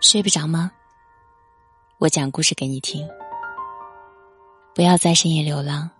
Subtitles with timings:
[0.00, 0.70] 睡不着吗？
[1.98, 3.06] 我讲故事给你听。
[4.74, 5.90] 不要在深夜流浪，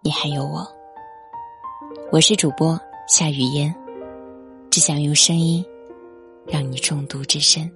[0.00, 0.66] 你还有我。
[2.10, 3.74] 我是主播夏雨嫣，
[4.70, 5.64] 只想用声音
[6.46, 7.70] 让你中毒至深。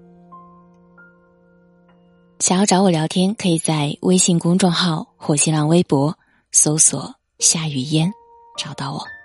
[2.39, 6.17] 想要找我聊天，可以在微信公众号或新浪微博
[6.53, 8.11] 搜索“夏雨嫣”
[8.57, 9.18] 找到我。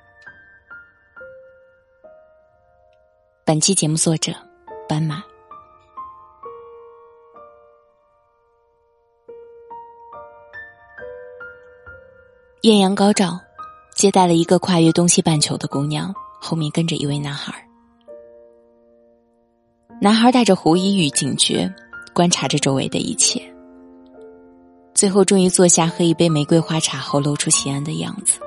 [3.45, 4.31] 本期节目作者：
[4.87, 5.21] 斑马。
[12.61, 13.37] 艳阳高照，
[13.98, 17.53] 接待了一个跨越东西半球的姑娘，后面跟着一位男孩。
[19.99, 21.70] 男孩带着狐疑与警觉，
[22.13, 23.41] 观察着周围的一切。
[24.93, 28.39] 最后，终于坐下喝一杯玫瑰花茶后，露出喜安的样子，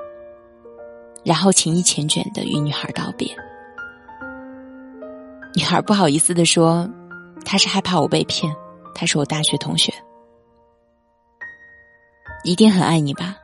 [1.22, 3.36] 然后情意缱绻的与女孩道别。
[5.56, 6.86] 女孩不好意思的说
[7.42, 8.54] ：“他是害怕我被骗，
[8.94, 9.90] 他是我大学同学，
[12.44, 13.34] 一定很爱你吧。”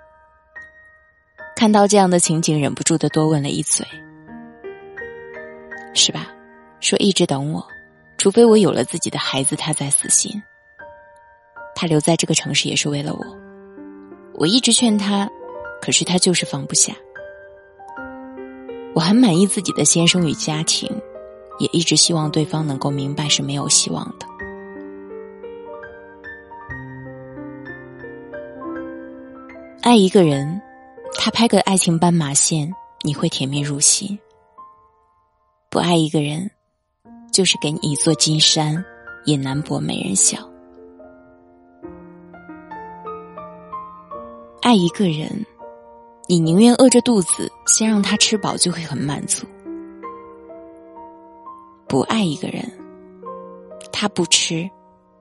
[1.56, 3.86] 看到这样的情景，忍不住的多问了一嘴
[5.96, 6.28] ：“是吧？”
[6.80, 7.66] 说一直等我，
[8.18, 10.42] 除非我有了自己的孩子，他才死心。
[11.74, 13.24] 他留在这个城市也是为了我。
[14.34, 15.27] 我一直劝他，
[15.80, 16.92] 可是他就是放不下。
[18.94, 20.90] 我很满意自己的先生与家庭，
[21.58, 24.27] 也一直希望对方能够明白是没有希望的。
[29.83, 30.61] 爱一个人。
[31.14, 34.17] 他拍个爱情斑马线，你会甜蜜入心；
[35.69, 36.50] 不爱一个人，
[37.30, 38.83] 就是给你一座金山，
[39.27, 40.39] 也难博没人笑。
[44.62, 45.47] 爱一个人，
[46.28, 49.47] 你宁愿饿着肚子，先让他吃饱，就会很满足；
[51.92, 52.64] 不爱一个人，
[53.92, 54.66] 他不吃，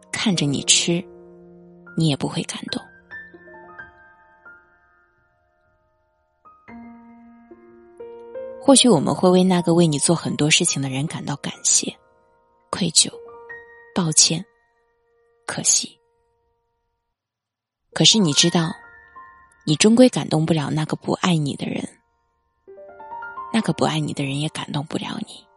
[0.09, 1.03] 看着你吃，
[1.97, 2.81] 你也不会感动。
[8.61, 11.93] 或许我们会为那个为你做很多事情的人感到感谢、
[12.69, 13.11] 愧疚、
[13.93, 14.41] 抱歉、
[15.45, 15.99] 可惜。
[17.91, 18.71] 可是你知道，
[19.65, 21.85] 你终归感动不了那个不爱你的人，
[23.51, 25.50] 那个不爱你的人也感动不了你。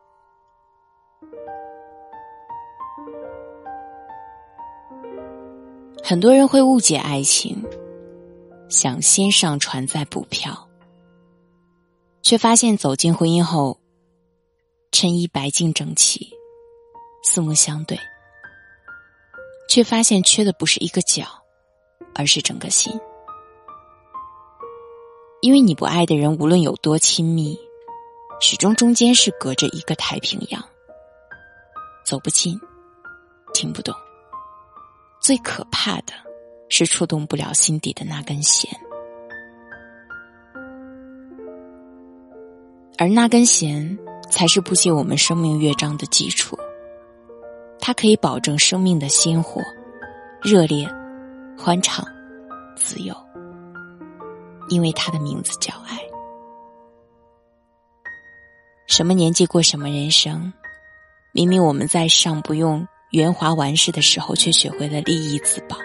[6.07, 7.65] 很多人会误解爱情，
[8.69, 10.69] 想先上船再补票。
[12.21, 13.81] 却发现走进婚姻后，
[14.93, 16.31] 衬衣白净整齐，
[17.23, 17.99] 四目相对，
[19.67, 21.25] 却发现缺的不是一个角，
[22.15, 22.93] 而是整个心。
[25.41, 27.59] 因为你不爱的人，无论有多亲密，
[28.43, 30.63] 始终中间是隔着一个太平洋，
[32.05, 32.61] 走不近，
[33.55, 33.95] 听不懂。
[35.25, 36.13] 最可怕的
[36.69, 38.71] 是触动不了心底的那根弦。
[42.99, 43.99] 而那根弦，
[44.31, 46.59] 才是谱写我们生命乐章的基础。
[47.81, 49.63] 它可以保证生命的鲜活、
[50.43, 50.87] 热烈、
[51.57, 52.05] 欢畅、
[52.77, 53.17] 自由，
[54.69, 55.99] 因为它的名字叫爱。
[58.87, 60.53] 什么年纪过什么人生？
[61.33, 65.77] 明明我们在上不用圆滑完事的时候，却学会了利益自保。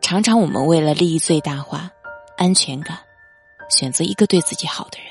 [0.00, 1.88] 常常我们为了利益最大化、
[2.36, 2.98] 安全感，
[3.70, 5.06] 选择一个对自己好的人。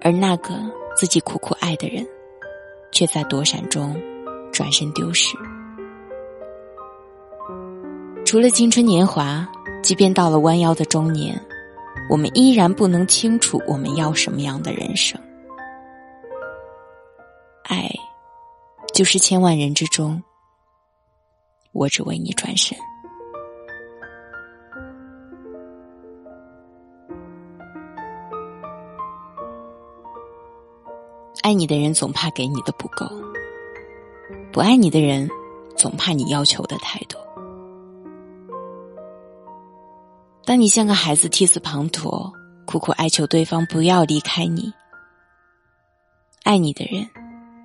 [0.00, 0.54] 而那个
[0.96, 2.06] 自己苦苦爱的人，
[2.90, 3.94] 却在躲闪中
[4.50, 5.36] 转身丢失。
[8.24, 9.46] 除了青春年华，
[9.82, 11.38] 即便到了弯腰的中年，
[12.08, 15.20] 我们依然不能清楚我们要什么样的人生。
[17.64, 17.88] 爱，
[18.92, 20.22] 就是千万人之中，
[21.72, 22.76] 我只为你转身。
[31.42, 33.06] 爱你的人总怕给你的不够，
[34.52, 35.28] 不爱你的人
[35.76, 37.20] 总怕你要求的太多。
[40.44, 42.30] 当你像个孩子涕泗滂沱，
[42.66, 44.72] 苦苦哀求对方不要离开你，
[46.44, 47.08] 爱你的人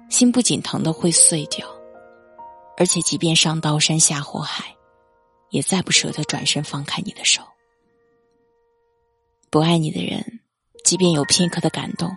[0.09, 1.68] 心不仅疼的会碎掉，
[2.77, 4.75] 而且即便上刀山下火海，
[5.50, 7.42] 也再不舍得转身放开你的手。
[9.50, 10.39] 不爱你的人，
[10.83, 12.09] 即便有片刻的感动。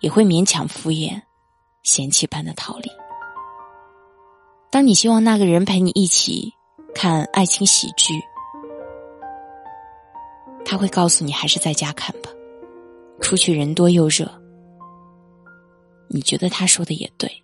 [0.00, 1.22] 也会勉强敷衍，
[1.82, 2.90] 嫌弃般的逃离。
[4.70, 6.52] 当你希望那个人陪你一起
[6.94, 8.20] 看爱情喜剧，
[10.62, 12.28] 他会告诉你还是在家看吧，
[13.22, 14.30] 出去人多又热。
[16.14, 17.42] 你觉得他说的也对。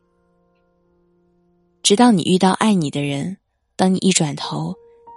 [1.83, 3.37] 直到你遇到爱你的人，
[3.75, 4.77] 当你一转头，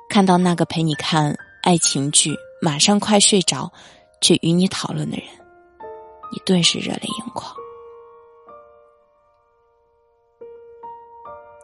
[0.09, 3.71] 看到那个陪你看爱情剧、马上快睡着，
[4.21, 5.27] 却与你讨论的人，
[6.31, 7.55] 你顿时热泪盈眶。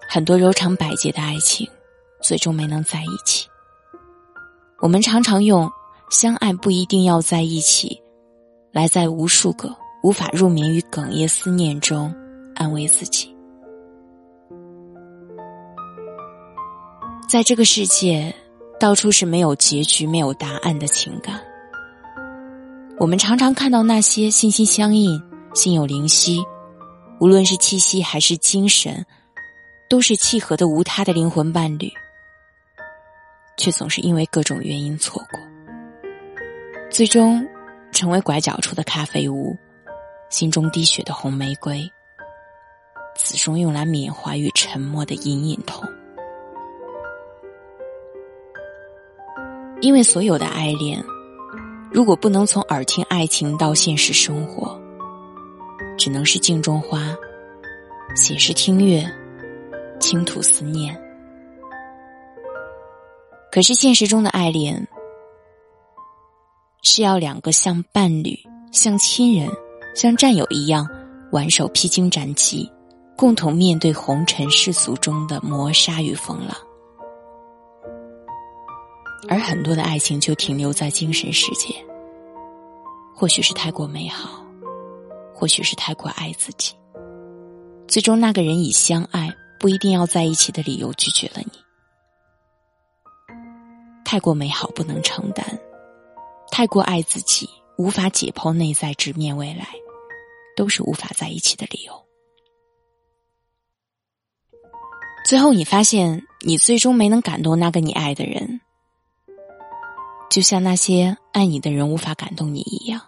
[0.08, 1.68] 很多柔肠百结的爱情，
[2.22, 3.48] 最终没能在一起。
[4.78, 5.68] 我们常常用
[6.12, 8.00] “相爱不一定要在一起”，
[8.72, 12.13] 来在无数个无法入眠于哽咽思念中
[12.56, 13.36] 安慰自己。
[17.28, 18.34] 在这个世界，
[18.80, 21.40] 到处是没有结局、没有答案的情感。
[22.98, 25.22] 我们常常看到那些心心相印、
[25.54, 26.44] 心有灵犀，
[27.19, 29.06] 无论是气息还是精神，
[29.90, 31.92] 都是契合的无他的灵魂伴侣，
[33.57, 35.40] 却总是因为各种原因错过，
[36.90, 37.45] 最终
[37.92, 39.56] 成为拐角处的咖啡屋，
[40.30, 41.92] 心中滴血的红玫瑰，
[43.16, 45.84] 此生用来缅怀与沉默的隐隐痛。
[49.81, 51.04] 因为所有的爱恋，
[51.92, 54.80] 如果不能从耳听爱情到现实生活，
[55.98, 57.16] 只能是镜中花，
[58.16, 59.04] 写诗听月，
[60.00, 60.96] 倾吐思念。
[63.52, 64.88] 可是现实中的爱恋，
[66.84, 68.38] 是要两个像伴侣、
[68.72, 69.50] 像亲人、
[70.00, 70.88] 像战友一样，
[71.34, 72.72] 挽手披荆斩棘，
[73.18, 76.56] 共同面对红尘世俗中的磨砂与风浪。
[79.28, 81.75] 而很多的爱情就停留在精神世界，
[83.13, 84.42] 或许是太过美好，
[85.36, 86.74] 或许是太过爱自己，
[87.86, 89.30] 最终那个人以相爱
[89.60, 91.52] 不一定要在一起的理由拒绝了你。
[94.06, 95.60] 太过美好不能承担，
[96.50, 99.68] 太过爱自己无法解剖内在直面未来，
[100.60, 102.06] 都是无法在一起的理由。
[105.26, 108.60] 最后你发现，你最终没能感动那个你爱的人。
[110.30, 113.02] 就像那些爱你的人无法感动你一样，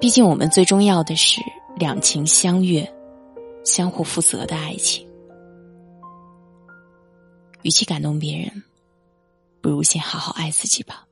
[0.00, 1.42] 毕竟我们最重要的是
[1.76, 2.90] 两情相悦、
[3.62, 5.06] 相互负责的爱情。
[7.60, 8.64] 与其感动别人，
[9.60, 11.04] 不如先好好爱自己吧。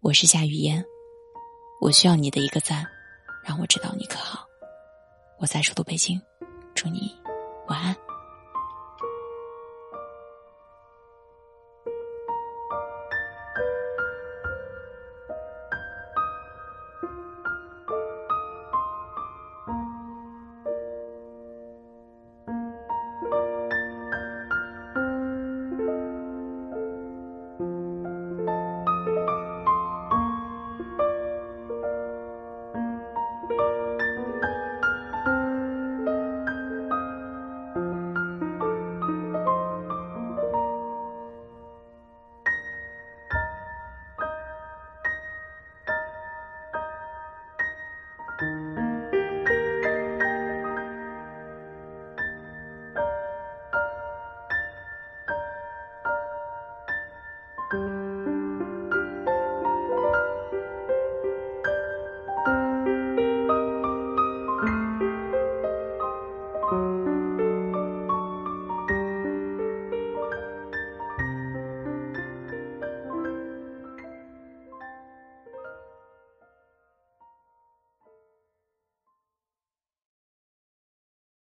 [0.00, 0.84] 我是夏雨嫣，
[1.82, 2.86] 我需要你的一个赞，
[3.42, 4.46] 让我知道你可好。
[5.40, 6.22] 我在首都北京，
[6.76, 7.12] 祝你
[7.66, 7.96] 晚安。